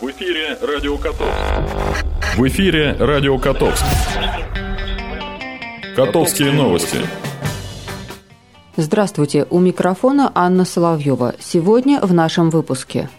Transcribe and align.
В 0.00 0.08
эфире 0.12 0.56
Радио 0.62 0.96
Котовск. 0.96 1.34
В 2.36 2.46
эфире 2.46 2.92
Радио 3.00 3.36
Котовск. 3.36 3.84
Котовские 5.96 6.52
новости. 6.52 6.98
Здравствуйте, 8.76 9.44
у 9.50 9.58
микрофона 9.58 10.30
Анна 10.36 10.64
Соловьева. 10.64 11.34
Сегодня 11.40 11.98
в 12.00 12.14
нашем 12.14 12.50
выпуске. 12.50 13.10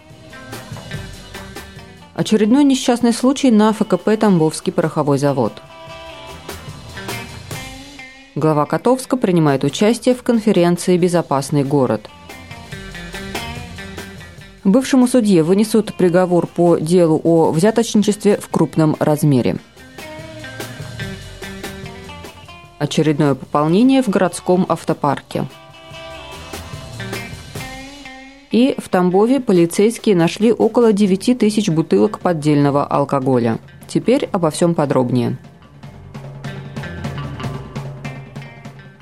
Очередной 2.15 2.63
несчастный 2.63 3.11
случай 3.11 3.51
на 3.51 3.73
ФКП 3.73 4.17
«Тамбовский 4.17 4.71
пороховой 4.71 5.17
завод». 5.17 5.61
Глава 8.35 8.65
Котовска 8.65 9.17
принимает 9.17 9.65
участие 9.65 10.15
в 10.15 10.23
конференции 10.23 10.97
«Безопасный 10.97 11.65
город». 11.65 12.09
Бывшему 14.63 15.07
судье 15.07 15.43
вынесут 15.43 15.93
приговор 15.93 16.45
по 16.47 16.77
делу 16.77 17.19
о 17.23 17.51
взяточничестве 17.51 18.37
в 18.37 18.49
крупном 18.49 18.95
размере. 18.99 19.57
Очередное 22.77 23.35
пополнение 23.35 24.01
в 24.01 24.09
городском 24.09 24.65
автопарке. 24.67 25.45
И 28.51 28.75
в 28.77 28.89
Тамбове 28.89 29.39
полицейские 29.39 30.15
нашли 30.15 30.51
около 30.51 30.91
9 30.91 31.37
тысяч 31.37 31.69
бутылок 31.69 32.19
поддельного 32.19 32.85
алкоголя. 32.85 33.59
Теперь 33.87 34.27
обо 34.31 34.49
всем 34.49 34.73
подробнее. 34.75 35.37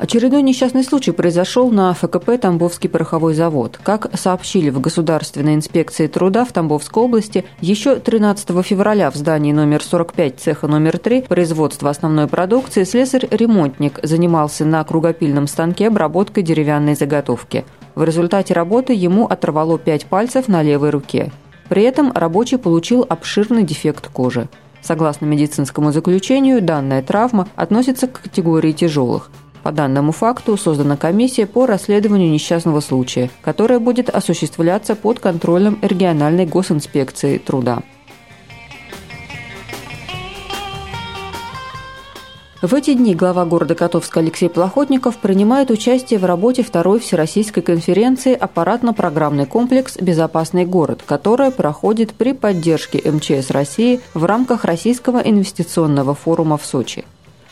Очередной 0.08 0.42
несчастный 0.42 0.86
случай 0.86 1.12
произошел 1.12 1.70
на 1.70 1.94
ФКП 1.94 2.40
«Тамбовский 2.40 2.90
пороховой 2.90 3.34
завод». 3.34 3.78
Как 3.84 4.18
сообщили 4.18 4.70
в 4.70 4.80
Государственной 4.80 5.54
инспекции 5.54 6.08
труда 6.08 6.46
в 6.46 6.54
Тамбовской 6.54 7.04
области, 7.04 7.44
еще 7.60 7.98
13 7.98 8.66
февраля 8.66 9.12
в 9.12 9.16
здании 9.16 9.52
номер 9.52 9.84
45 9.84 10.40
цеха 10.40 10.68
номер 10.68 10.98
3 10.98 11.24
производства 11.24 11.90
основной 11.90 12.28
продукции 12.28 12.86
слесарь-ремонтник 12.86 14.00
занимался 14.02 14.64
на 14.64 14.82
кругопильном 14.86 15.46
станке 15.46 15.88
обработкой 15.88 16.42
деревянной 16.42 16.96
заготовки. 16.96 17.66
В 17.94 18.06
результате 18.06 18.54
работы 18.54 18.94
ему 18.94 19.26
оторвало 19.26 19.78
5 19.78 20.06
пальцев 20.06 20.48
на 20.48 20.64
левой 20.64 20.92
руке. 20.92 21.34
При 21.68 21.84
этом 21.84 22.14
рабочий 22.14 22.58
получил 22.58 23.06
обширный 23.10 23.64
дефект 23.64 24.08
кожи. 24.08 24.48
Согласно 24.82 25.26
медицинскому 25.26 25.92
заключению, 25.92 26.62
данная 26.62 27.04
травма 27.04 27.50
относится 27.58 28.08
к 28.08 28.22
категории 28.22 28.72
тяжелых– 28.72 29.32
по 29.68 29.74
данному 29.74 30.14
факту 30.14 30.56
создана 30.56 30.96
комиссия 30.96 31.46
по 31.46 31.66
расследованию 31.66 32.32
несчастного 32.32 32.80
случая, 32.80 33.30
которая 33.42 33.80
будет 33.80 34.10
осуществляться 34.10 34.96
под 34.96 35.20
контролем 35.20 35.78
региональной 35.82 36.46
госинспекции 36.46 37.38
труда. 37.38 37.80
В 42.62 42.74
эти 42.74 42.94
дни 42.94 43.14
глава 43.14 43.44
города 43.44 43.76
Котовска 43.76 44.22
Алексей 44.22 44.48
Плохотников 44.48 45.18
принимает 45.18 45.70
участие 45.70 46.18
в 46.18 46.24
работе 46.24 46.64
второй 46.64 47.02
Всероссийской 47.02 47.62
конференции 47.62 48.34
«Аппаратно-программный 48.34 49.48
комплекс 49.48 49.98
«Безопасный 49.98 50.66
город», 50.66 51.02
которая 51.06 51.52
проходит 51.52 52.14
при 52.14 52.32
поддержке 52.32 53.02
МЧС 53.04 53.52
России 53.52 54.00
в 54.14 54.24
рамках 54.24 54.64
Российского 54.64 55.18
инвестиционного 55.18 56.16
форума 56.16 56.58
в 56.58 56.66
Сочи. 56.66 57.04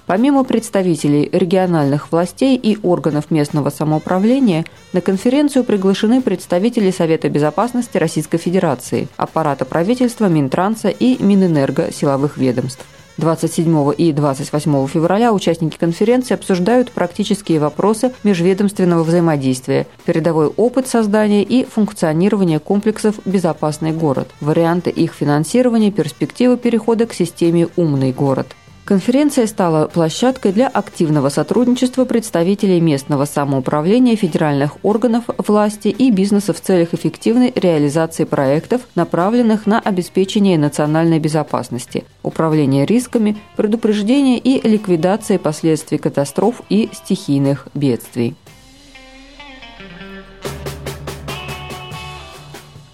Помимо 0.06 0.44
представителей 0.44 1.30
региональных 1.32 2.12
властей 2.12 2.56
и 2.56 2.78
органов 2.84 3.32
местного 3.32 3.72
самоуправления, 3.72 4.66
на 4.94 5.02
конференцию 5.02 5.64
приглашены 5.64 6.22
представители 6.22 6.92
Совета 6.92 7.28
безопасности 7.28 7.98
Российской 7.98 8.38
Федерации, 8.38 9.08
аппарата 9.18 9.66
правительства, 9.66 10.28
Минтранса 10.28 10.90
и 10.90 11.22
Минэнерго 11.24 11.92
силовых 11.92 12.38
ведомств. 12.38 12.86
27 13.18 13.94
и 13.98 14.12
28 14.12 14.88
февраля 14.88 15.34
участники 15.34 15.78
конференции 15.78 16.34
обсуждают 16.34 16.92
практические 16.92 17.60
вопросы 17.60 18.12
межведомственного 18.24 19.04
взаимодействия, 19.04 19.88
передовой 20.06 20.48
опыт 20.48 20.88
создания 20.88 21.42
и 21.42 21.66
функционирования 21.66 22.60
комплексов 22.60 23.16
«Безопасный 23.26 23.94
город», 23.94 24.28
варианты 24.42 24.90
их 24.90 25.14
финансирования, 25.14 25.92
перспективы 25.92 26.58
перехода 26.58 27.08
к 27.08 27.14
системе 27.14 27.70
«Умный 27.78 28.12
город». 28.12 28.48
Конференция 28.86 29.48
стала 29.48 29.88
площадкой 29.88 30.52
для 30.52 30.68
активного 30.68 31.30
сотрудничества 31.30 32.06
представителей 32.06 32.80
местного 32.80 33.26
самоуправления, 33.26 34.16
федеральных 34.16 34.78
органов 34.84 35.24
власти 35.40 35.88
и 35.88 36.12
бизнеса 36.12 36.54
в 36.54 36.62
целях 36.62 36.94
эффективной 36.94 37.52
реализации 37.56 38.26
проектов, 38.26 38.82
направленных 38.94 39.66
на 39.66 39.80
обеспечение 39.80 40.60
национальной 40.60 41.18
безопасности, 41.18 42.06
управление 42.22 42.86
рисками, 42.86 43.38
предупреждение 43.56 44.38
и 44.38 44.66
ликвидация 44.68 45.40
последствий 45.40 45.98
катастроф 45.98 46.62
и 46.70 46.88
стихийных 46.94 47.68
бедствий. 47.74 48.36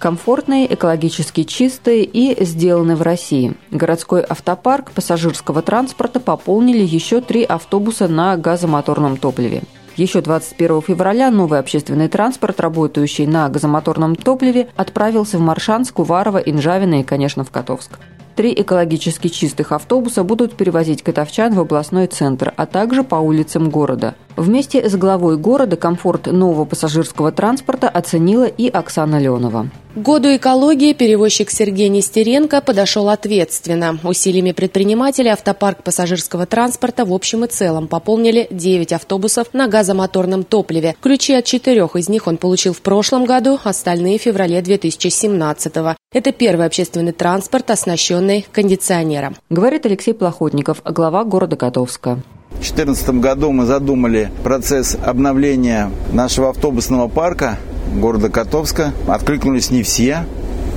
Комфортные, 0.02 0.74
экологически 0.74 1.44
чистые 1.44 2.04
и 2.04 2.44
сделаны 2.44 2.96
в 2.96 3.04
России. 3.04 3.54
Городской 3.70 4.22
автопарк 4.28 4.92
пассажирского 4.92 5.62
транспорта 5.62 6.20
пополнили 6.20 6.84
еще 6.84 7.22
три 7.22 7.44
автобуса 7.44 8.08
на 8.08 8.36
газомоторном 8.36 9.18
топливе. 9.18 9.62
Еще 9.96 10.22
21 10.22 10.82
февраля 10.82 11.30
новый 11.30 11.60
общественный 11.60 12.08
транспорт, 12.08 12.60
работающий 12.60 13.28
на 13.28 13.48
газомоторном 13.50 14.16
топливе, 14.16 14.70
отправился 14.76 15.38
в 15.38 15.42
Маршанск, 15.42 16.00
Уварово, 16.00 16.40
Инжавино 16.40 17.02
и, 17.02 17.04
конечно, 17.04 17.44
в 17.44 17.52
Котовск. 17.52 18.00
Три 18.36 18.54
экологически 18.54 19.28
чистых 19.28 19.72
автобуса 19.72 20.24
будут 20.24 20.56
перевозить 20.56 21.04
котовчан 21.04 21.54
в 21.54 21.60
областной 21.60 22.08
центр, 22.08 22.54
а 22.56 22.66
также 22.66 23.04
по 23.04 23.16
улицам 23.16 23.70
города. 23.70 24.16
Вместе 24.36 24.88
с 24.90 24.96
главой 24.96 25.38
города 25.38 25.76
комфорт 25.76 26.28
нового 26.28 26.66
пассажирского 26.66 27.32
транспорта 27.32 27.90
оценила 27.90 28.46
и 28.46 28.68
Оксана 28.70 29.20
Леонова. 29.20 29.70
году 29.94 30.38
экологии 30.38 30.94
перевозчик 30.94 31.50
Сергей 31.50 31.90
Нестеренко 31.90 32.62
подошел 32.62 33.10
ответственно. 33.10 34.00
Усилиями 34.04 34.54
предпринимателя 34.54 35.34
автопарк 35.34 35.84
пассажирского 35.84 36.46
транспорта 36.46 37.04
в 37.04 37.14
общем 37.14 37.44
и 37.44 37.48
целом 37.48 37.90
пополнили 37.90 38.48
9 38.52 38.94
автобусов 38.94 39.48
на 39.52 39.68
газомоторном 39.68 40.46
топливе. 40.46 40.96
Ключи 41.02 41.34
от 41.34 41.44
четырех 41.44 41.98
из 41.98 42.08
них 42.08 42.28
он 42.28 42.38
получил 42.38 42.74
в 42.74 42.82
прошлом 42.82 43.26
году, 43.26 43.60
остальные 43.66 44.18
в 44.18 44.22
феврале 44.22 44.62
2017 44.62 45.76
-го. 45.76 45.96
Это 46.14 46.32
первый 46.32 46.68
общественный 46.68 47.12
транспорт, 47.12 47.70
оснащенный 47.70 48.46
кондиционером. 48.50 49.36
Говорит 49.50 49.86
Алексей 49.86 50.14
Плохотников, 50.14 50.82
глава 50.86 51.26
города 51.26 51.58
Котовска. 51.58 52.20
В 52.52 52.64
2014 52.64 53.10
году 53.22 53.52
мы 53.52 53.66
задумали 53.66 54.32
процесс 54.44 54.96
обновления 55.04 55.90
нашего 56.12 56.50
автобусного 56.50 57.08
парка 57.08 57.58
города 57.96 58.30
Котовска. 58.30 58.94
Откликнулись 59.08 59.72
не 59.72 59.82
все, 59.82 60.26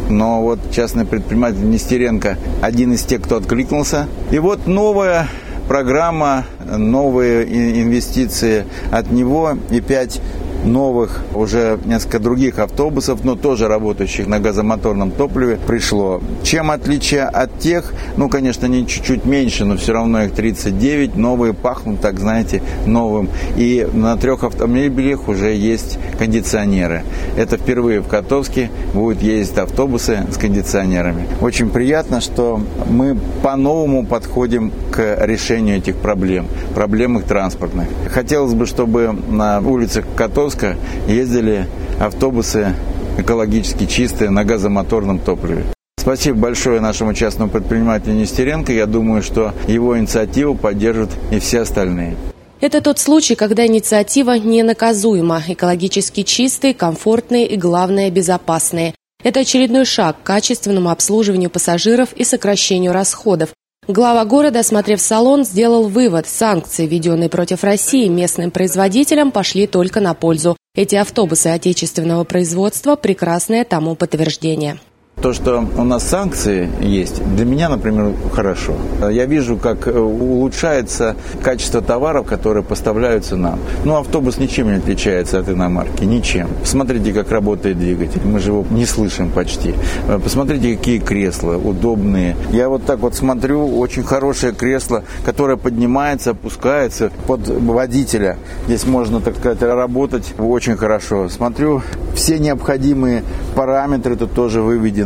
но 0.08 0.40
вот 0.40 0.58
частный 0.70 1.04
предприниматель 1.04 1.68
Нестеренко 1.68 2.38
один 2.62 2.92
из 2.92 3.02
тех, 3.02 3.22
кто 3.22 3.36
откликнулся. 3.36 4.08
И 4.30 4.38
вот 4.38 4.66
новая 4.66 5.28
программа, 5.68 6.44
новые 6.64 7.44
инвестиции 7.82 8.64
от 8.90 9.10
него 9.10 9.58
и 9.70 9.80
пять 9.80 10.20
новых, 10.64 11.20
уже 11.34 11.78
несколько 11.84 12.18
других 12.18 12.58
автобусов, 12.58 13.24
но 13.24 13.36
тоже 13.36 13.68
работающих 13.68 14.26
на 14.26 14.40
газомоторном 14.40 15.10
топливе, 15.10 15.58
пришло. 15.66 16.20
Чем 16.42 16.70
отличие 16.70 17.22
от 17.24 17.58
тех, 17.58 17.92
ну, 18.16 18.28
конечно, 18.28 18.66
они 18.66 18.86
чуть-чуть 18.86 19.24
меньше, 19.24 19.64
но 19.64 19.76
все 19.76 19.92
равно 19.92 20.24
их 20.24 20.32
39, 20.32 21.16
новые 21.16 21.54
пахнут, 21.54 22.00
так 22.00 22.18
знаете, 22.18 22.62
новым. 22.86 23.28
И 23.56 23.86
на 23.92 24.16
трех 24.16 24.44
автомобилях 24.44 25.28
уже 25.28 25.54
есть 25.54 25.98
кондиционеры. 26.18 27.04
Это 27.36 27.56
впервые 27.56 28.00
в 28.00 28.08
Котовске 28.08 28.70
будут 28.92 29.22
ездить 29.22 29.58
автобусы 29.58 30.26
с 30.30 30.36
кондиционерами. 30.36 31.26
Очень 31.40 31.70
приятно, 31.70 32.20
что 32.20 32.60
мы 32.88 33.16
по-новому 33.42 34.06
подходим 34.06 34.72
к 34.90 35.16
решению 35.24 35.78
этих 35.78 35.96
проблем, 35.96 36.46
проблем 36.74 37.18
их 37.18 37.24
транспортных. 37.24 37.88
Хотелось 38.10 38.54
бы, 38.54 38.66
чтобы 38.66 39.14
на 39.28 39.60
улицах 39.60 40.04
Котовска 40.16 40.53
Иркутска 40.54 40.76
ездили 41.08 41.66
автобусы 42.00 42.74
экологически 43.18 43.86
чистые 43.86 44.30
на 44.30 44.44
газомоторном 44.44 45.18
топливе. 45.18 45.64
Спасибо 45.98 46.38
большое 46.38 46.80
нашему 46.80 47.14
частному 47.14 47.50
предпринимателю 47.50 48.14
Нестеренко. 48.14 48.72
Я 48.72 48.86
думаю, 48.86 49.22
что 49.22 49.52
его 49.68 49.98
инициативу 49.98 50.54
поддержат 50.54 51.10
и 51.30 51.38
все 51.38 51.60
остальные. 51.60 52.16
Это 52.60 52.80
тот 52.80 52.98
случай, 52.98 53.34
когда 53.34 53.66
инициатива 53.66 54.38
ненаказуема, 54.38 55.42
экологически 55.46 56.22
чистые, 56.22 56.74
комфортные 56.74 57.46
и, 57.46 57.56
главное, 57.56 58.10
безопасные. 58.10 58.94
Это 59.22 59.40
очередной 59.40 59.84
шаг 59.84 60.16
к 60.22 60.26
качественному 60.26 60.90
обслуживанию 60.90 61.50
пассажиров 61.50 62.12
и 62.12 62.24
сокращению 62.24 62.92
расходов, 62.92 63.50
Глава 63.86 64.24
города, 64.24 64.60
осмотрев 64.60 64.98
салон, 64.98 65.44
сделал 65.44 65.88
вывод. 65.88 66.26
Санкции, 66.26 66.86
введенные 66.86 67.28
против 67.28 67.64
России 67.64 68.08
местным 68.08 68.50
производителям, 68.50 69.30
пошли 69.30 69.66
только 69.66 70.00
на 70.00 70.14
пользу. 70.14 70.56
Эти 70.74 70.94
автобусы 70.94 71.48
отечественного 71.48 72.24
производства– 72.24 72.96
прекрасное 72.96 73.62
тому 73.62 73.94
подтверждение. 73.94 74.78
То, 75.22 75.32
что 75.32 75.64
у 75.78 75.84
нас 75.84 76.06
санкции 76.06 76.68
есть, 76.82 77.24
для 77.36 77.46
меня, 77.46 77.70
например, 77.70 78.12
хорошо. 78.34 78.74
Я 79.10 79.24
вижу, 79.24 79.56
как 79.56 79.86
улучшается 79.86 81.16
качество 81.42 81.80
товаров, 81.80 82.26
которые 82.26 82.62
поставляются 82.62 83.36
нам. 83.36 83.58
Ну, 83.84 83.96
автобус 83.96 84.36
ничем 84.36 84.66
не 84.66 84.74
отличается 84.74 85.38
от 85.38 85.48
иномарки, 85.48 86.04
ничем. 86.04 86.48
Посмотрите, 86.60 87.14
как 87.14 87.30
работает 87.30 87.78
двигатель. 87.78 88.20
Мы 88.24 88.38
же 88.38 88.50
его 88.50 88.66
не 88.70 88.84
слышим 88.84 89.30
почти. 89.30 89.74
Посмотрите, 90.22 90.76
какие 90.76 90.98
кресла 90.98 91.56
удобные. 91.56 92.36
Я 92.50 92.68
вот 92.68 92.84
так 92.84 92.98
вот 92.98 93.14
смотрю, 93.14 93.78
очень 93.78 94.02
хорошее 94.02 94.52
кресло, 94.52 95.04
которое 95.24 95.56
поднимается, 95.56 96.32
опускается 96.32 97.10
под 97.26 97.48
водителя. 97.48 98.36
Здесь 98.66 98.84
можно, 98.84 99.20
так 99.20 99.36
сказать, 99.36 99.62
работать 99.62 100.34
очень 100.38 100.76
хорошо. 100.76 101.30
Смотрю, 101.30 101.82
все 102.14 102.38
необходимые 102.38 103.22
параметры 103.54 104.16
тут 104.16 104.32
тоже 104.34 104.60
выведены. 104.60 105.03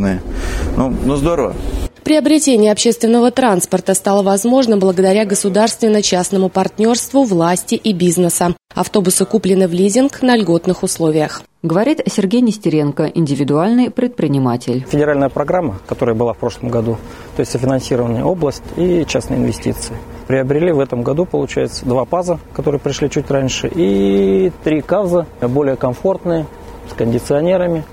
Ну, 0.77 0.95
ну 1.05 1.17
здорово. 1.17 1.55
Приобретение 2.05 2.73
общественного 2.73 3.31
транспорта 3.31 3.93
стало 3.93 4.23
возможно 4.23 4.79
благодаря 4.79 5.27
государственно-частному 5.27 6.49
партнерству 6.49 7.25
власти 7.25 7.75
и 7.75 7.93
бизнеса. 7.93 8.55
Автобусы 8.75 9.27
куплены 9.27 9.69
в 9.69 9.73
лизинг 9.73 10.23
на 10.23 10.35
льготных 10.35 10.83
условиях. 10.83 11.43
Говорит 11.62 12.00
Сергей 12.06 12.41
Нестеренко, 12.41 13.11
индивидуальный 13.15 13.91
предприниматель. 13.91 14.87
Федеральная 14.89 15.29
программа, 15.29 15.81
которая 15.87 16.15
была 16.15 16.33
в 16.33 16.39
прошлом 16.39 16.71
году, 16.71 16.97
то 17.37 17.41
есть 17.41 17.53
софинансированная 17.53 18.25
область 18.25 18.62
и 18.77 19.05
частные 19.06 19.41
инвестиции. 19.41 19.97
Приобрели 20.29 20.73
в 20.73 20.81
этом 20.81 21.03
году, 21.03 21.27
получается, 21.27 21.85
два 21.85 22.05
ПАЗа, 22.05 22.39
которые 22.55 22.81
пришли 22.81 23.11
чуть 23.11 23.31
раньше, 23.31 23.69
и 23.75 24.50
три 24.65 24.81
КАВЗа, 24.81 25.27
более 25.43 25.77
комфортные, 25.77 26.47
с 26.91 26.95
кондиционерами, 26.95 27.85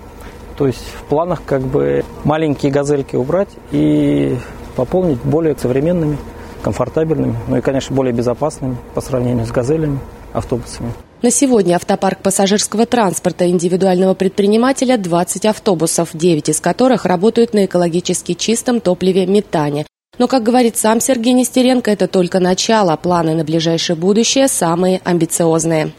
то 0.57 0.68
есть 0.68 0.80
в 0.80 1.04
планах 1.04 1.42
как 1.46 1.62
бы 1.62 2.04
маленькие 2.24 2.72
газельки 2.72 3.16
убрать 3.16 3.50
и 3.72 4.38
пополнить 4.75 5.19
более 5.24 5.56
современными, 5.56 6.18
комфортабельными, 6.62 7.36
ну 7.48 7.57
и, 7.57 7.62
конечно, 7.62 7.96
более 7.96 8.13
безопасными 8.13 8.78
по 8.94 9.02
сравнению 9.02 9.46
с 9.46 9.52
газелями, 9.52 10.00
автобусами. 10.34 10.94
На 11.22 11.31
сегодня 11.31 11.75
автопарк 11.75 12.19
пассажирского 12.19 12.86
транспорта 12.86 13.50
индивидуального 13.50 14.13
предпринимателя 14.13 14.98
20 14.98 15.46
автобусов, 15.46 16.10
9 16.13 16.50
из 16.50 16.60
которых 16.60 17.06
работают 17.06 17.54
на 17.54 17.66
экологически 17.66 18.34
чистом 18.34 18.80
топливе 18.80 19.25
метане. 19.25 19.86
Но, 20.18 20.28
как 20.28 20.44
говорит 20.44 20.78
сам 20.78 21.02
Сергей 21.02 21.34
Нестеренко, 21.34 21.92
это 21.92 22.07
только 22.07 22.40
начало. 22.40 22.96
Планы 22.96 23.34
на 23.34 23.44
ближайшее 23.44 23.96
будущее 23.96 24.48
самые 24.48 25.02
амбициозные. 25.04 25.92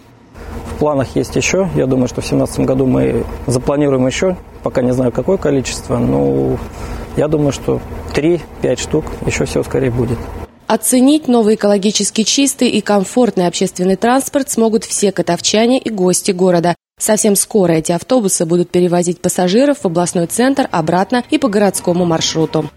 Планах 0.79 1.17
есть 1.17 1.35
еще. 1.37 1.69
Я 1.75 1.87
думаю, 1.87 2.09
что 2.09 2.21
в 2.21 2.25
2017 2.25 2.61
году 2.61 2.87
мы 2.87 3.25
запланируем 3.47 4.07
еще. 4.07 4.37
Пока 4.63 4.83
не 4.83 4.93
знаю, 4.93 5.13
какое 5.13 5.37
количество, 5.37 5.99
но 5.99 6.59
я 7.17 7.29
думаю, 7.29 7.53
что 7.53 7.81
3-5 8.15 8.81
штук 8.81 9.05
еще 9.25 9.45
всего 9.45 9.65
скорее 9.65 9.91
будет. 9.91 10.19
Оценить 10.67 11.29
новый 11.29 11.55
экологически 11.55 12.25
чистый 12.25 12.69
и 12.69 12.81
комфортный 12.81 13.47
общественный 13.47 13.97
транспорт 13.97 14.51
смогут 14.51 14.85
все 14.85 15.13
катовчане 15.13 15.79
и 15.79 15.91
гости 15.91 16.33
города. 16.33 16.75
Совсем 16.99 17.37
скоро 17.37 17.73
эти 17.73 17.93
автобусы 17.93 18.47
будут 18.47 18.71
перевозить 18.71 19.21
пассажиров 19.21 19.79
в 19.79 19.85
областной 19.87 20.27
центр 20.27 20.67
обратно 20.73 21.23
и 21.31 21.39
по 21.39 21.49
городскому 21.49 22.05
маршруту. 22.05 22.71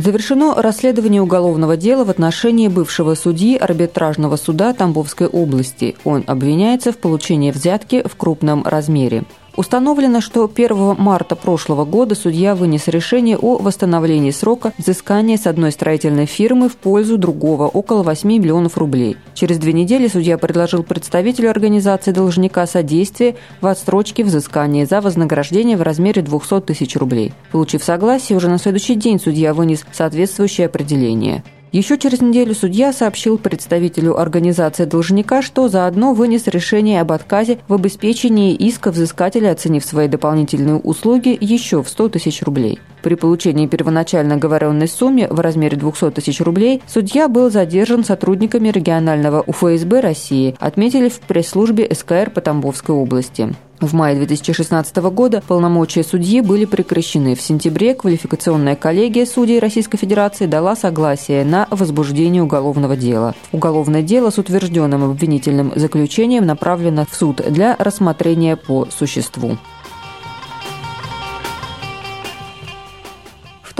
Завершено 0.00 0.54
расследование 0.54 1.20
уголовного 1.20 1.76
дела 1.76 2.04
в 2.04 2.10
отношении 2.10 2.68
бывшего 2.68 3.14
судьи 3.14 3.58
арбитражного 3.58 4.36
суда 4.36 4.72
Тамбовской 4.72 5.26
области. 5.26 5.94
Он 6.04 6.24
обвиняется 6.26 6.92
в 6.92 6.96
получении 6.96 7.50
взятки 7.50 8.02
в 8.08 8.16
крупном 8.16 8.64
размере. 8.64 9.24
Установлено, 9.56 10.20
что 10.20 10.50
1 10.52 10.96
марта 10.98 11.36
прошлого 11.36 11.84
года 11.84 12.14
судья 12.14 12.54
вынес 12.54 12.88
решение 12.88 13.36
о 13.36 13.58
восстановлении 13.58 14.30
срока 14.30 14.72
взыскания 14.78 15.36
с 15.36 15.46
одной 15.46 15.72
строительной 15.72 16.26
фирмы 16.26 16.68
в 16.68 16.76
пользу 16.76 17.18
другого 17.18 17.68
около 17.68 18.02
8 18.02 18.28
миллионов 18.28 18.78
рублей. 18.78 19.16
Через 19.34 19.58
две 19.58 19.72
недели 19.72 20.08
судья 20.08 20.38
предложил 20.38 20.82
представителю 20.82 21.50
организации 21.50 22.12
должника 22.12 22.66
содействие 22.66 23.36
в 23.60 23.66
отсрочке 23.66 24.24
взыскания 24.24 24.86
за 24.86 25.00
вознаграждение 25.00 25.76
в 25.76 25.82
размере 25.82 26.22
200 26.22 26.60
тысяч 26.62 26.96
рублей. 26.96 27.32
Получив 27.52 27.82
согласие, 27.82 28.36
уже 28.36 28.48
на 28.48 28.58
следующий 28.58 28.94
день 28.94 29.20
судья 29.20 29.54
вынес 29.54 29.84
соответствующее 29.92 30.66
определение. 30.66 31.42
Еще 31.72 31.98
через 31.98 32.20
неделю 32.20 32.52
судья 32.54 32.92
сообщил 32.92 33.38
представителю 33.38 34.18
организации 34.18 34.86
должника, 34.86 35.40
что 35.40 35.68
заодно 35.68 36.14
вынес 36.14 36.48
решение 36.48 37.00
об 37.00 37.12
отказе 37.12 37.60
в 37.68 37.74
обеспечении 37.74 38.56
иска 38.56 38.90
взыскателя, 38.90 39.52
оценив 39.52 39.84
свои 39.84 40.08
дополнительные 40.08 40.76
услуги 40.76 41.38
еще 41.40 41.84
в 41.84 41.88
100 41.88 42.08
тысяч 42.08 42.42
рублей. 42.42 42.80
При 43.02 43.14
получении 43.14 43.66
первоначально 43.66 44.34
оговоренной 44.34 44.88
суммы 44.88 45.26
в 45.30 45.40
размере 45.40 45.76
200 45.76 46.10
тысяч 46.10 46.40
рублей 46.40 46.82
судья 46.86 47.28
был 47.28 47.50
задержан 47.50 48.04
сотрудниками 48.04 48.68
регионального 48.68 49.42
УФСБ 49.46 50.00
России, 50.00 50.54
отметили 50.58 51.08
в 51.08 51.20
пресс-службе 51.20 51.88
СКР 51.94 52.30
по 52.30 52.40
Тамбовской 52.40 52.94
области. 52.94 53.54
В 53.80 53.94
мае 53.94 54.14
2016 54.16 54.94
года 54.96 55.42
полномочия 55.46 56.04
судьи 56.04 56.42
были 56.42 56.66
прекращены. 56.66 57.34
В 57.34 57.40
сентябре 57.40 57.94
квалификационная 57.94 58.76
коллегия 58.76 59.24
судей 59.24 59.58
Российской 59.58 59.96
Федерации 59.96 60.44
дала 60.44 60.76
согласие 60.76 61.46
на 61.46 61.66
возбуждение 61.70 62.42
уголовного 62.42 62.94
дела. 62.94 63.34
Уголовное 63.52 64.02
дело 64.02 64.28
с 64.28 64.36
утвержденным 64.36 65.04
обвинительным 65.04 65.72
заключением 65.74 66.44
направлено 66.44 67.06
в 67.10 67.16
суд 67.16 67.40
для 67.48 67.74
рассмотрения 67.78 68.56
по 68.56 68.86
существу. 68.90 69.56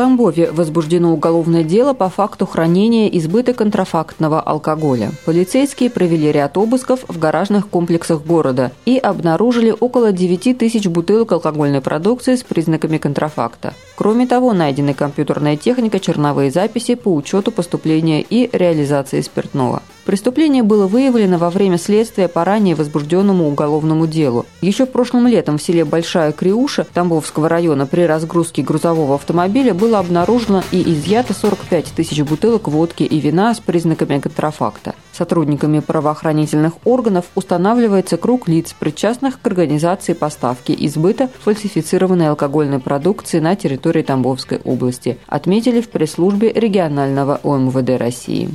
Тамбове 0.01 0.51
возбуждено 0.51 1.13
уголовное 1.13 1.63
дело 1.63 1.93
по 1.93 2.09
факту 2.09 2.47
хранения 2.47 3.07
избыта 3.19 3.53
контрафактного 3.53 4.41
алкоголя. 4.41 5.11
Полицейские 5.27 5.91
провели 5.91 6.33
ряд 6.33 6.57
обысков 6.57 7.05
в 7.07 7.19
гаражных 7.19 7.69
комплексах 7.69 8.25
города 8.25 8.73
и 8.87 8.97
обнаружили 8.97 9.77
около 9.79 10.11
9 10.11 10.57
тысяч 10.57 10.87
бутылок 10.87 11.33
алкогольной 11.33 11.83
продукции 11.83 12.37
с 12.37 12.43
признаками 12.43 12.97
контрафакта. 12.97 13.75
Кроме 13.95 14.27
того, 14.27 14.55
найдены 14.55 14.95
компьютерная 14.95 15.59
техника, 15.59 16.01
черновые 16.01 16.51
записи 16.51 16.95
по 16.95 17.15
учету 17.15 17.53
поступления 17.53 18.23
и 18.23 18.49
реализации 18.57 19.21
спиртного. 19.21 19.83
Преступление 20.05 20.63
было 20.63 20.87
выявлено 20.87 21.39
во 21.39 21.51
время 21.51 21.79
следствия 21.79 22.27
по 22.27 22.45
ранее 22.45 22.75
возбужденному 22.75 23.49
уголовному 23.49 24.07
делу. 24.07 24.47
Еще 24.61 24.87
прошлым 24.87 25.27
летом 25.27 25.59
в 25.59 25.63
селе 25.63 25.85
Большая 25.85 26.33
Криуша 26.33 26.87
Тамбовского 26.93 27.49
района 27.49 27.87
при 27.87 28.03
разгрузке 28.03 28.63
грузового 28.63 29.17
автомобиля 29.17 29.75
было 29.75 29.99
обнаружено 29.99 30.63
и 30.73 30.83
изъято 30.93 31.35
45 31.35 31.87
тысяч 31.97 32.23
бутылок 32.23 32.69
водки 32.69 33.03
и 33.03 33.21
вина 33.21 33.55
с 33.55 33.61
признаками 33.61 34.19
контрафакта. 34.19 34.95
Сотрудниками 35.13 35.81
правоохранительных 35.81 36.75
органов 36.87 37.27
устанавливается 37.35 38.17
круг 38.17 38.49
лиц, 38.49 38.75
причастных 38.79 39.41
к 39.41 39.47
организации 39.47 40.15
поставки 40.15 40.73
и 40.73 40.89
сбыта 40.89 41.29
фальсифицированной 41.45 42.31
алкогольной 42.31 42.79
продукции 42.79 43.39
на 43.39 43.55
территории 43.55 44.03
Тамбовской 44.03 44.61
области, 44.65 45.19
отметили 45.27 45.81
в 45.81 45.91
пресс-службе 45.91 46.51
регионального 46.53 47.39
ОМВД 47.43 47.91
России. 47.99 48.51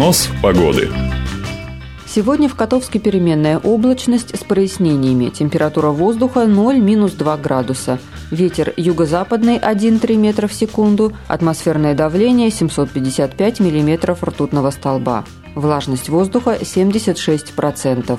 Прогноз 0.00 0.30
погоды. 0.42 0.88
Сегодня 2.06 2.48
в 2.48 2.54
Котовске 2.54 2.98
переменная 2.98 3.58
облачность 3.58 4.34
с 4.34 4.42
прояснениями. 4.42 5.28
Температура 5.28 5.88
воздуха 5.88 6.44
0-2 6.44 7.38
градуса. 7.42 7.98
Ветер 8.30 8.72
юго-западный 8.78 9.58
1-3 9.58 10.16
метра 10.16 10.46
в 10.46 10.54
секунду. 10.54 11.12
Атмосферное 11.28 11.94
давление 11.94 12.50
755 12.50 13.60
миллиметров 13.60 14.24
ртутного 14.24 14.70
столба. 14.70 15.26
Влажность 15.54 16.08
воздуха 16.08 16.56
76%. 16.58 18.18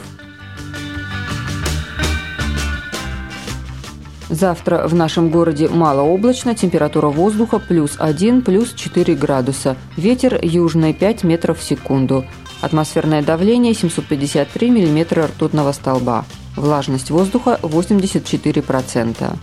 Завтра 4.31 4.88
в 4.88 4.95
нашем 4.95 5.29
городе 5.29 5.67
малооблачно, 5.67 6.55
температура 6.55 7.07
воздуха 7.07 7.59
плюс 7.59 7.97
1, 8.00 8.43
плюс 8.43 8.73
4 8.73 9.13
градуса. 9.13 9.75
Ветер 9.97 10.39
южный 10.41 10.93
5 10.93 11.25
метров 11.25 11.59
в 11.59 11.63
секунду. 11.63 12.23
Атмосферное 12.61 13.21
давление 13.21 13.73
753 13.73 14.69
миллиметра 14.69 15.27
ртутного 15.27 15.73
столба. 15.73 16.23
Влажность 16.55 17.11
воздуха 17.11 17.59
84%. 17.61 19.35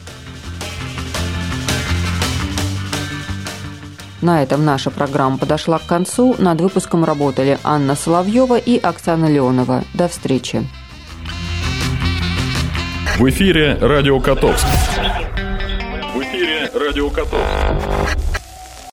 На 4.23 4.43
этом 4.43 4.65
наша 4.65 4.91
программа 4.91 5.37
подошла 5.37 5.79
к 5.79 5.87
концу. 5.87 6.35
Над 6.39 6.63
выпуском 6.63 7.05
работали 7.05 7.59
Анна 7.63 7.95
Соловьева 7.95 8.57
и 8.57 8.79
Оксана 8.79 9.27
Леонова. 9.27 9.85
До 9.93 10.09
встречи. 10.09 10.67
В 13.19 13.29
эфире 13.31 13.77
Радио 13.81 14.21
Котовск. 14.21 14.65
В 16.15 16.23
эфире 16.23 16.71
Радио 16.73 17.11
Котовск. 17.11 18.28